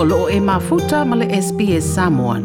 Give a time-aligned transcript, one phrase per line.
[0.00, 2.42] o loo e mafuta ma le SPS Samoan.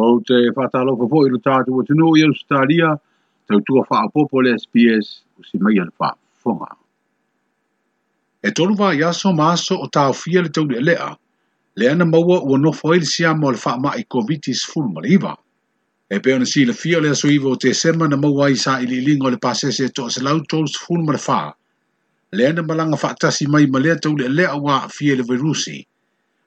[0.00, 2.90] O te whātalo pa poe ilu tātu o tino i Australia,
[3.48, 5.08] tau tua wha popo le SPS,
[5.40, 6.10] o si mai anu whā
[8.42, 11.08] E tolu wā yaso māso o tāu fia le tau lea,
[11.80, 15.34] le ana maua ua nofo ili si amo le wha mai COVID-19 full maliva.
[16.10, 18.56] E peo na si le fia le aso iwa o te sema na maua i
[18.56, 21.60] sa ili ilingo le pasese e to se lau tolu sifun maliva, le
[22.32, 25.74] le ana malanga faatasi mai ma lea taule alea auā aafia i le vairusi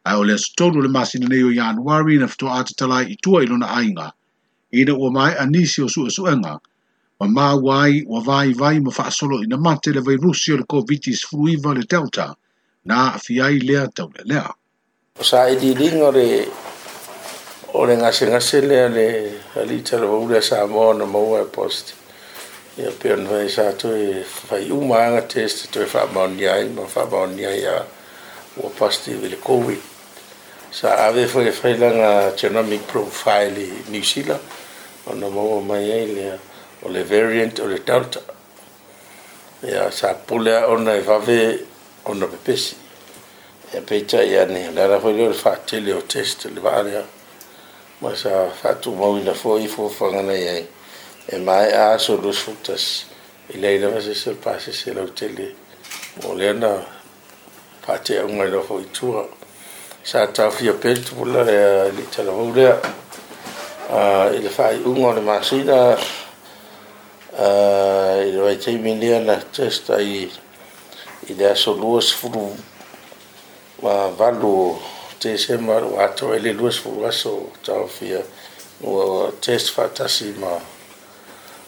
[0.09, 3.49] ae o le asotonu o le masina nei o ianuari na fetoaā tatalai itua i
[3.52, 4.08] lona aiga
[4.73, 6.58] ina ua mae anisi o suʻesuʻega
[7.21, 12.25] ma maua ai ua vaivai ma faasoloʻina mate le vairusi o le covid-19 le delta
[12.86, 14.49] na aafia ai lea taule alea
[15.22, 16.27] o sa iliiliga le
[17.77, 19.08] o le gasegase lea le
[19.61, 22.05] alitalavaule a samoa na maua e positive
[22.77, 26.45] ia pea no e sa to e fai uma anga test to e fa moni
[26.47, 27.63] ai ma fa moni ai
[28.59, 29.80] o pasti vile covid
[30.72, 34.41] sa ave foi fai langa genomic profile i New Zealand
[35.08, 36.39] ona mo mai ai le
[36.83, 38.19] o le variant o le delta
[39.63, 41.59] ia sa pule ona e fave
[42.05, 42.75] ona pepesi
[43.73, 47.03] ia peita ia ne lara foi le fa tele o test le vale
[48.02, 50.66] ma sa fa tu mo ina foi fo fanga nei ai
[51.34, 53.06] mai a so dos frutas
[53.50, 55.56] i lei na se se pase se lo tele
[56.23, 56.86] o le na
[57.86, 59.26] pate un mai lo foi tua
[60.03, 62.46] sa ta fia pel tu la e li tala ho
[63.90, 65.98] a i le fai un o le masina
[67.46, 67.48] a
[68.22, 70.30] i le vai tei milia na testa i
[71.30, 72.53] i le so lua sifuru
[73.81, 74.78] ma valu
[75.20, 75.73] te se ma
[76.06, 76.70] ato e le lua
[77.09, 78.22] aso ta fia
[78.84, 80.30] o test fatasi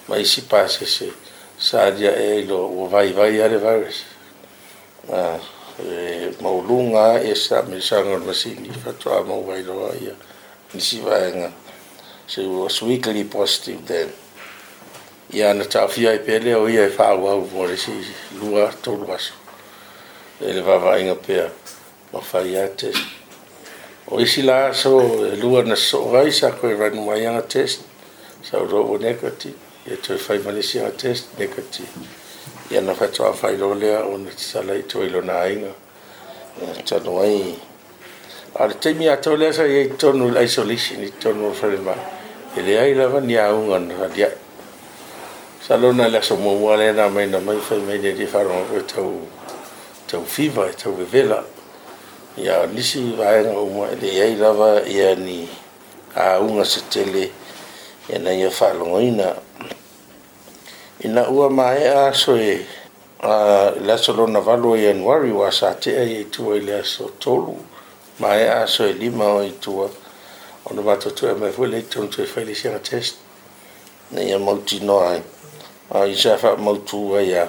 [0.07, 1.11] ma isi pase se
[1.59, 4.07] sa dia e lo o vai vai are vares
[5.11, 5.35] ma
[5.83, 9.61] e ma ulunga e sa me sa ngor ma si ni fatu a mau vai
[9.67, 10.15] loa ia
[10.71, 11.51] ni si vai nga
[12.23, 14.07] se u was weekly positive then
[15.35, 17.91] ia na ta fia i e pele o ia e fa au au mo resi
[18.39, 19.35] lua tolu basu
[20.39, 21.51] e le vava inga pea
[22.15, 23.03] ma fai a test
[24.07, 27.83] o isi la so e lua na so vai sa koe vanu mai anga test
[28.39, 31.83] sa uro o negative ia toe fai malesia a test nekati
[32.71, 35.71] ia na faatoa failoa lea ona tasalai toe i lona aiga
[36.85, 37.55] tano ai
[38.59, 41.95] a le taimi atau lea sa iai tonu isolation i tonu falema
[42.57, 44.35] e leai lava ni auga na aliai
[45.67, 49.23] sa lona le aso muamua lea na maina mai fai mai lelii faaloga e tau
[50.07, 51.43] tau fiva e tau vevela
[52.37, 55.47] ia nisi vaega uma e leiai lava ia ni
[56.15, 57.31] auga se tele
[58.07, 59.35] ya na ya falo ina
[61.03, 62.63] ina u ma e a so e
[63.19, 66.59] a la so lo na valo e no ri wa sa te e tu e
[66.63, 67.59] le so tolu
[68.19, 69.91] ma e a so e lima o e tu o
[70.73, 73.17] no va to tu e me fu le tu tu fa le si a test
[74.11, 75.19] ne ya mo ti no ai
[75.91, 77.43] a i sa fa mo tu e ya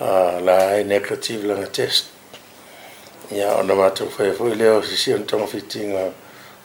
[0.00, 2.06] a la e negative la test
[3.30, 5.92] ya o no va to fa fu le o si si on tong fitting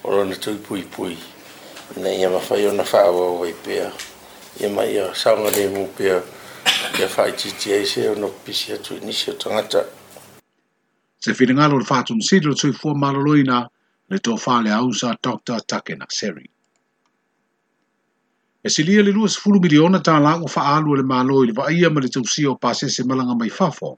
[0.04, 1.18] o lo ne tu pui pui
[1.96, 3.92] na ia ma fai ona fa awa wai pia.
[4.62, 6.22] Ia ma ia saunga ni mu pia
[7.00, 9.86] ia fai titi eise ono pisi atu inisio tangata.
[11.20, 13.68] Se fina ngalo le fatu msidro tui fua maloloina
[14.10, 15.60] le tō fale ausa Dr.
[15.60, 16.46] Take Nakseri.
[18.64, 21.44] E si lia e le lua se fulu miliona tā lango fa alu le malo
[21.44, 23.98] i le va ia ma le tausio pasese malanga mai fafo.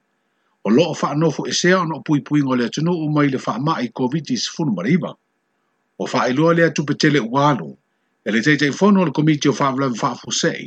[0.63, 3.81] O loo fa anofo e sea ono pui pui ngole atunu umai le fa maa
[3.81, 5.13] i COVID-19 fulu mariba.
[6.01, 7.78] O fa ilua le atu petele ualu
[8.21, 10.63] e le teitei fono o le komiti o faavalavi faafusei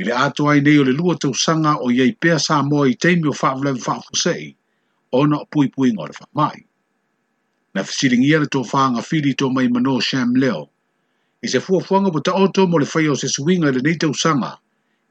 [0.00, 3.28] i le ato ai nei le lua tausaga o yei pea sa moa i teimi
[3.28, 4.46] o faavalavi faafusei
[5.20, 6.58] ona o puipuiga o le faamai
[7.74, 10.62] na fesiligia le fili tofāagafili mai mano sham leo
[11.42, 14.52] i se fuafuaga po taoto mo le faia o se suiga i lenei tausaga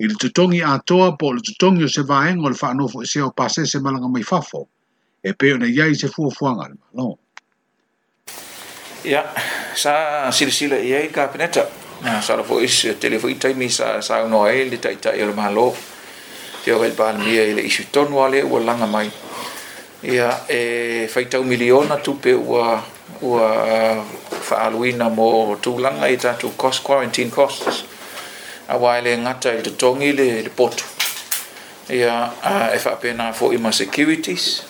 [0.01, 3.25] i le tutongi totogi atoa po le tutongi o se vaega o le faanofo esea
[3.29, 4.67] o pasese malanga mai fafo
[5.21, 7.17] e pei ona iai se fuafuaga le malo
[9.03, 9.21] ya
[9.77, 11.69] sa sil sil ye ka peneta
[12.01, 15.29] na sa lo is telefoni tai mi sa sa no e le tai tai er
[15.33, 15.75] malo
[16.65, 19.05] te ore ba mi e le isu ton wale o langa mai
[20.01, 22.81] ya e fai tau miliona tu pe wa
[23.21, 23.45] wa
[24.29, 27.85] fa aluina mo tu langa i ta tu cost quarantine costs
[28.69, 30.85] a wale e ngata i te tongi le le potu
[31.93, 32.29] ya
[32.73, 34.61] e fa pena fo i ma securities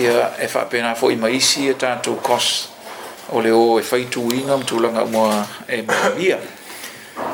[0.00, 2.76] ya e fa pena fo i ma isi e ta tu costs
[3.30, 6.38] o le o e faituiga ma tulaga ua e eh, maamia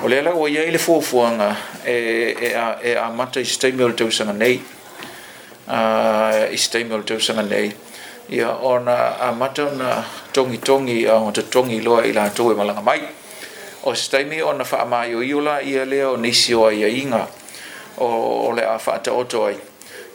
[0.02, 1.54] o le alau ai ai le fuafuaga
[1.86, 4.60] e eh, e eh, amata i se taimi o le tausaga nei
[5.68, 7.72] ah, i se taimi o le tausaga nei
[8.30, 13.00] ia ona amata ona togitogi a o totogi loa i latou e malaga mai
[13.84, 17.26] o se taimi ona faamaioio la ia lea o nisi o aiaiga
[18.02, 19.56] o le a faataoto ai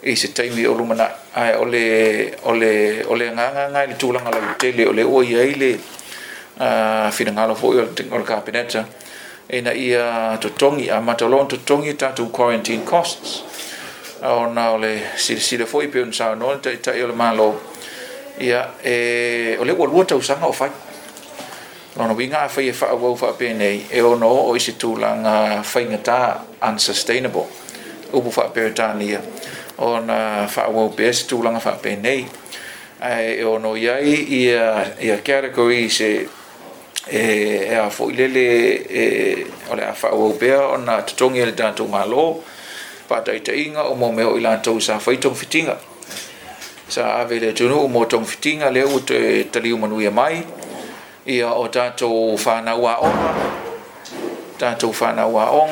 [0.04, 4.32] e se taimi o lumana ai ole ole ole nga nga nga ni tula nga
[4.32, 5.76] lau tele ole o ia ile
[6.60, 8.86] a fina nga lofo o tingo le kapineta
[9.50, 13.44] e na ia totongi a matalon totongi tatu quarantine costs
[14.24, 17.60] o na ole sile sile fo i pe un sao non ta ita ole malo
[18.40, 20.70] ia e ole o lua tau sanga o fai
[22.00, 25.84] Ono winga a fai e fa'a wau fa'a pēnei, e ono o isi tūlanga fai
[25.90, 26.18] ngatā
[26.64, 27.44] unsustainable,
[28.14, 29.20] upu fa'a pēnei tāni ia
[29.80, 32.26] ona fa wo best tu langa fa pe nei
[33.00, 36.28] ai e o no ia ia ia kare ko ise
[37.08, 37.22] e
[37.72, 38.28] e a fo le
[38.92, 42.44] e ole a fa wo be ona tongi le tanto malo
[43.08, 45.80] pa tai te inga o mo me o ila to sa fa tong fitinga
[46.90, 50.12] sa ave le tunu o mo tong fitinga le o te tali umanu ia e
[50.12, 50.44] mai
[51.24, 53.12] ia o tanto fa na wa o
[54.60, 55.64] tanto fa na wa o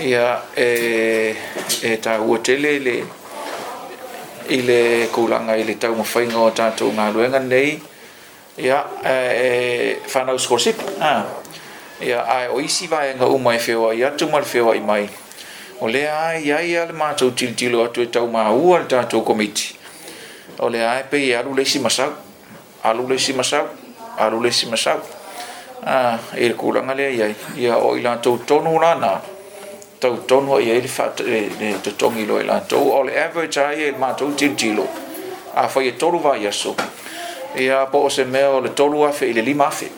[0.00, 1.36] ia e,
[1.82, 2.96] e tauatele le
[4.48, 7.80] i le kulaga i le taumafaiga o tatou galuega nei
[8.58, 11.24] ia e fanau e, scholarship a ah.
[12.00, 15.08] ia ae o isi vaega uma e feoai atu ma le feoai mai
[15.80, 19.76] o lea ae iai ia le matou tilitilo atu e taumaua le tatou komiti
[20.58, 22.12] o lea ae pei e alu leisi masau
[22.82, 23.68] alu leisi masau
[24.18, 24.98] alu leisi masau
[25.86, 29.20] ah, e a i le kulaga lea iai ia o i latou tonu lana
[30.02, 31.04] tau tonu ai ele fa
[31.58, 34.86] de to tongi lo ila to all ever jai e ma to ti ti lo
[35.54, 36.74] a fa ye tolu va ya so
[37.56, 39.90] e a po se me o le tolu a fe ile lima fe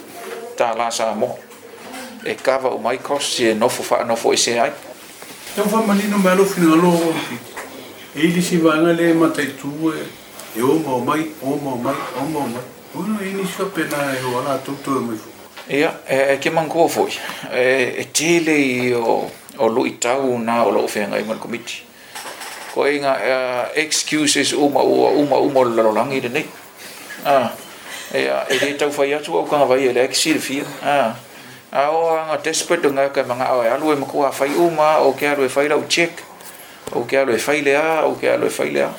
[0.58, 1.28] ta la sa mo
[2.32, 4.70] e kava o mai kos se no fo fa no fo e se ai
[5.54, 6.90] tau fa mani no malo fino lo
[8.14, 9.70] e ili si va na le ma tai tu
[10.58, 11.22] e o mo mai
[11.52, 12.62] o mo mai o mo mai
[13.04, 15.16] uno ini so pena e o ala tu tu mo
[15.68, 17.12] Ia, e, e ke mangu e, o fwy.
[18.02, 19.14] E tele i o
[19.58, 21.82] o lo itau na o lo ofenga i mal komiti.
[22.74, 23.22] Ko e nga uh,
[23.74, 26.46] eh, excuses uma ua uma uma o lalolangi de nei.
[27.24, 27.52] Ah,
[28.12, 28.44] eh, ah.
[28.50, 31.14] E a e de tau fai atu au kanga vai e le eksi de Ah.
[31.72, 34.98] A o a nga desperate nga ka manga au e alu e makua fai uma
[35.06, 36.18] o ke alu e fai lau check.
[36.92, 38.90] O ke alu e fai lea o ke alu e fai lea.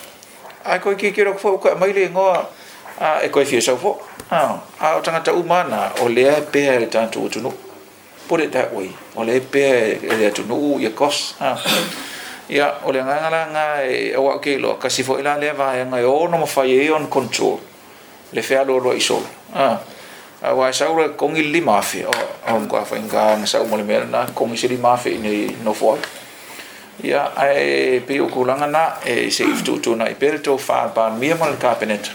[0.63, 2.45] A ko ah, e kikiro kua uka mai le ngoa
[2.99, 3.99] a e koe fia sau fo.
[4.31, 4.61] Ah.
[4.79, 7.74] A o tangata uma na o lea pēr e tantu utunuku.
[8.27, 11.57] pore ta oi o le pe e tu no ia kos ah
[12.49, 15.99] ia o le nganga la nga e o lo kasi fo ila le va nga
[16.07, 17.57] o no mo fai on control
[18.33, 19.21] le fe alo lo iso
[19.55, 19.77] ah
[20.41, 22.11] a wa sa ura kongi li mafi o
[22.55, 25.55] o ko fa nga nga sa mo le mer na kongi si li mafi ni
[25.63, 25.97] no fo
[27.03, 30.87] ia ai pe o kulanga na e se iftu tu na i pe to fa
[30.95, 32.09] ba mi mo kabinet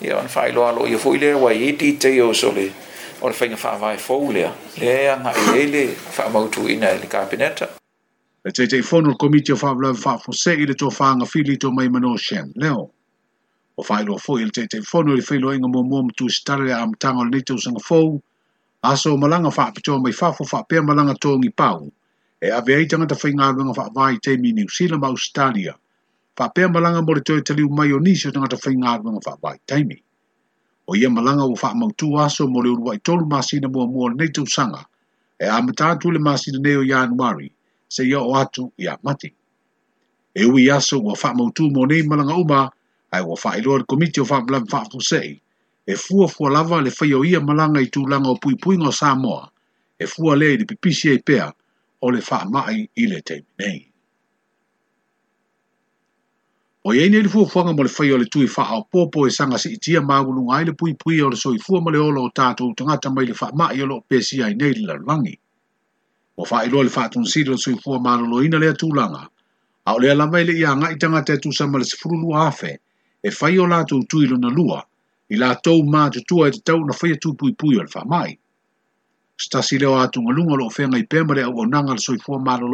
[0.00, 2.72] ia on fai lo alo ia fo ile wa i ti te o so le
[3.24, 4.52] o le fainga faa e fau lea.
[4.78, 5.30] Lea ea nga
[5.62, 5.82] ele
[6.16, 7.38] faa mautu ina ele ka E
[8.44, 11.16] Le tei tei fono le komiti o faa vlau faa fose i le toa faa
[11.24, 12.52] fili to mai mano shen.
[12.56, 12.90] Leo.
[13.76, 16.26] O faa ilo fo i le tei tei fono le failo inga mua mua mtu
[16.26, 18.20] istare a mtanga le neite usanga fau.
[18.82, 21.90] Aso malanga faa pitoa mai faa fo faa pia malanga tōngi pau.
[22.44, 25.72] E ave ei tanga ta fainga alunga faa vai tei mi New Zealand ma Australia.
[26.36, 29.20] Faa pia malanga mori toi e te liu mai o nisio tanga ta fainga alunga
[29.24, 29.96] faa vai tei mi
[30.86, 34.28] o ia malanga o faa mautu aso mo leurua i tolu masina mua mua nei
[34.32, 34.84] tau sanga
[35.40, 37.52] e a matatu le masina neo ya anuari
[37.88, 39.34] se ia o atu ia mati.
[40.34, 42.70] E ui aso wa faa mautu mo nei malanga uma
[43.12, 44.64] ai wa faa iloa le komiti o faa mlam
[45.86, 49.50] e fua fua lava le fai ia malanga i tūlanga o pui pui ngā Samoa
[50.02, 51.52] e fua lei le pipisi e pea
[52.00, 52.40] o le faa
[52.72, 53.92] i le teiminei.
[56.88, 59.30] O ye ni fu fuanga mo le fai o le tui fa a popo e
[59.30, 62.20] sanga si itia maulu ngai le pui pui o le soi fu mo le olo
[62.28, 65.32] o tātou tangata mai le fa ma i olo pesi ai nei le larangi.
[66.36, 69.22] O fa loa le fa tun siri le soi fu a maulu ina le atulanga.
[69.88, 72.72] A o le alama ile ia ngai tangata e tusa ma le sifurulu afe
[73.24, 74.84] e fai o lātou tui lo lua
[75.32, 77.88] i la tau ma te e te tau na fai atu pui pui o le
[77.88, 78.36] fa mai.
[79.40, 82.38] Stasi leo atu ngalunga lo fenga i pema au o nanga le soi fu a
[82.38, 82.68] maulu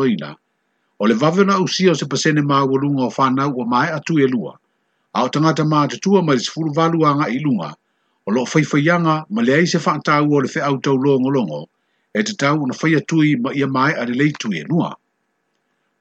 [1.00, 4.18] o le vave na usi o se pasene maa walunga o whanau o mai atu
[4.20, 4.58] e lua.
[5.16, 7.72] A o tangata maa te tua mai se furu valu anga i lunga,
[8.26, 11.66] o lo whaifayanga ma le aise whaatau o le whea au tau loa ngolongo,
[12.12, 14.92] e te tau na whaia tui ma ia mai a le lei tui e lua.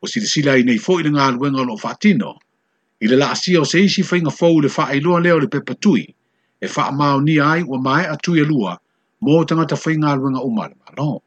[0.01, 2.35] O si te i nei fo i le ngā luenga lo whaatino,
[2.99, 5.79] i le la asia o se isi whainga fo le wha ailoa leo le pepa
[5.79, 6.03] tui,
[6.59, 8.75] e wha maa ni ai o mai atu e lua,
[9.23, 11.19] mō tangata whainga luenga umarama loa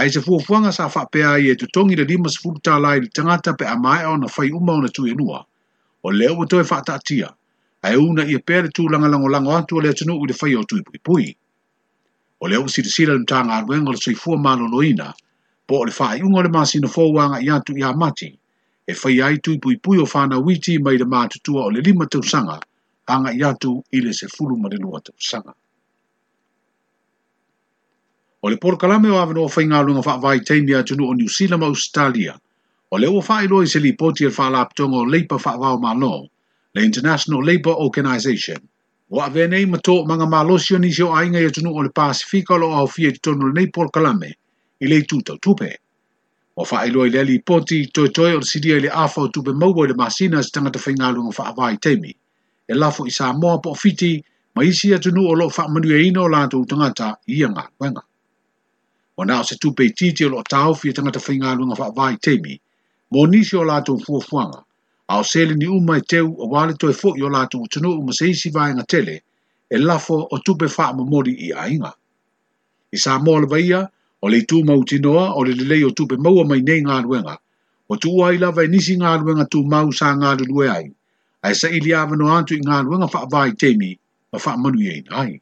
[0.00, 2.48] ai se fu fu nga sa fa e pe ai e tongi le dimas fu
[2.64, 5.38] ta lai tanga ta pe amai ona fai uma ona tu enua
[6.02, 7.28] o le o to e fa ta tia
[7.86, 10.54] ai una i e pe tu langa langa langa tu le tu u le fai
[10.56, 11.28] o tu pui pui
[12.40, 15.12] o le o si si le tanga ngwe ngol sui fu ma no noina
[15.68, 18.28] po le fai i ngol ma si no fo wa nga ya tu ya mati
[18.86, 21.68] e fai ai tu pui pui o fa na witi mai le ma tu o
[21.70, 22.56] le lima tu sanga
[23.12, 25.52] anga ya tu ile se fulu ma le no tu sanga
[28.44, 31.28] O le por kalame o avano fai ngā lunga wha vai teimi atunu o New
[31.28, 32.36] Zealand Australia.
[32.90, 35.76] O le ua fai i se li poti al wha laptong o leipa wha vau
[35.78, 38.56] ma le International Labour Organization.
[39.10, 41.90] O ave nei mato manga ma losio ni se o ainga i atunu o le
[41.90, 44.32] Pasifika lo au fia di tonu nei por kalame
[44.80, 45.76] i le tuta tupe.
[46.56, 49.52] O fai i le li poti toi toi o le sidia i le afo tupe
[49.52, 52.14] maua i le masina se tangata fai ngā lunga wha vai teimi.
[52.66, 54.16] E lafo i sa moa po fiti
[54.54, 58.00] ma isi atunu o lo wha manu e ino la tangata i anga wenga
[59.18, 62.12] o nā o se tūpe i tītio lo tāo fia tangata whainga lunga wha vai
[62.26, 62.54] teimi,
[63.14, 64.62] mō nisi o lātou fuafuanga,
[65.10, 67.94] a o sele ni uma i teu o wale toi fo i o lātou utano
[68.02, 69.16] uma se isi vai ngā tele,
[69.72, 71.92] e lafo o tūpe wha mamori i ainga.
[72.92, 73.82] I sā mōle vai ia,
[74.22, 77.36] o le tū mau tinoa o le lelei o tūpe maua mai nei ngā luenga,
[77.90, 80.84] o tū ai lava i nisi ngā luenga tū mau sā ngā lulue ai,
[81.42, 83.92] a e sa ili avano antu i ngā luenga wha vai teimi,
[84.32, 85.32] ma wha manu i ainga ai.
[85.36, 85.40] ai.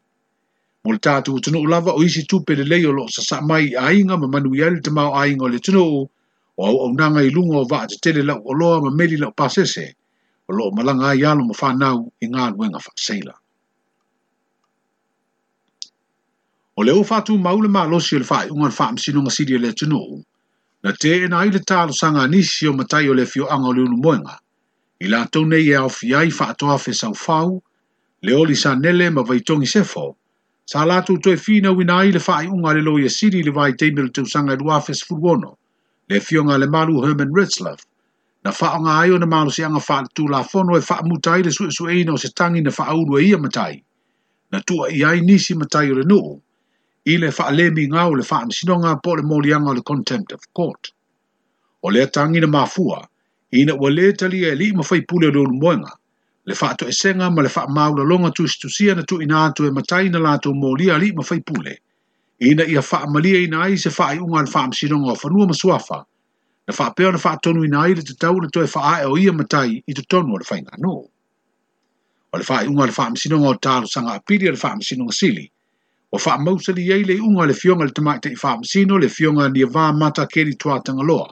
[0.89, 4.17] o le tātou tunu lava o isi tupe le leo lo sa mai a inga
[4.17, 5.99] ma manu ia le tamau a inga le tunu o
[6.65, 8.55] au au nanga i lunga o vaa tele o
[8.87, 9.85] ma meli lau pasese
[10.49, 13.35] o lo malanga ai alo ma whanau i ngā nuenga whakseila.
[16.81, 20.01] O leo fatu maule ma losi le whae ungan wha msinunga siri le tuno
[20.83, 23.73] na te en ai le tālo sanga nisi o matai o le fio anga o
[23.77, 24.41] le unu moenga
[25.05, 27.13] i la tau nei e au fiai wha atoa fesau
[28.23, 30.17] le oli sa ma vaitongi sefo
[30.69, 33.73] sa latu to e fina wina i le fai unga le loia siri le vai
[33.73, 35.57] teime le tausanga e luafes furwono,
[36.13, 37.81] le fionga le malu Herman Ritzlaff,
[38.45, 41.51] na faonga ayo na malu si anga faa tu la fono e faa mutai le
[41.57, 43.81] sue sue ina o se tangi na faa urua ia matai,
[44.53, 46.37] na tua i ai nisi matai o le nuu,
[47.13, 50.45] i le faa lemi ngau le faa msinonga po le moli anga le contempt of
[50.53, 50.93] court.
[51.81, 53.09] O le tangi na mafua,
[53.57, 55.93] ina ua e le tali e li mafai pule le ulu moenga,
[56.49, 59.53] le fa to esenga ma le fa maula longa tu tu sia na tu ina
[59.55, 61.75] tu e matai na la tu moli ali ma fai pule
[62.41, 65.45] ina ia fa mali ina ai se fa i ungan fa msi longa fa nu
[65.47, 65.99] ma suafa
[66.67, 68.81] na fa pe na fa tonu ina ai le te tau na tu e fa
[68.93, 70.95] ai o ia matai i te tonu le fai no
[72.33, 75.13] o le fa i ungan fa msi longa tar sanga apiri le fa msi longa
[75.13, 75.51] sili
[76.13, 78.87] o fa mausa li ai le unga le fionga le tamai te i fa msi
[78.89, 81.29] no le fionga ni va mata keri tuatanga loa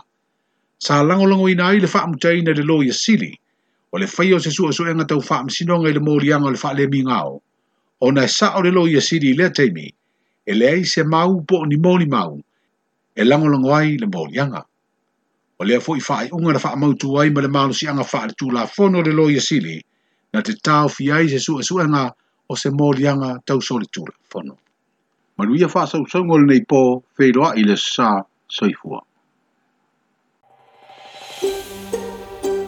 [0.78, 3.32] sa langolongo ina ai le fa mutai na le loa ia sili–
[3.92, 6.58] o le fai o se sua soenga tau wha amsino ngai le mōri anga le
[6.62, 7.40] wha le mi ngāo.
[8.04, 9.86] O nai sa o le lo ia siri lea teimi,
[10.46, 12.38] e le ai se mau po ni mōri mau,
[13.14, 14.64] e lango lango ai le mōri anga.
[15.58, 17.72] O lea fo i wha ai unga le wha amau tu ai ma le malo
[17.72, 19.78] si anga wha le tū la fono le lo ia siri,
[20.32, 22.04] na te tau fi ai se sua soenga
[22.48, 24.58] o se mōri anga tau sole tū la fono.
[25.38, 29.00] Maluia wha sa usangol nei po, feiroa i le sa soifua.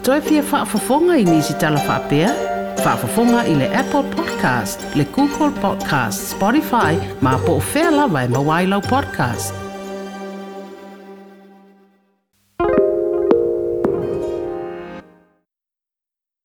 [0.09, 2.31] toipia whaafafonga i nisi talawha pea.
[2.79, 8.81] Whaafafonga i le Apple Podcast, le Google Podcast, Spotify, ma po o whea lawa e
[8.89, 9.68] podcast.